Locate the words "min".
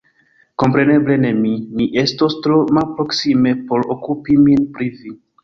4.49-4.67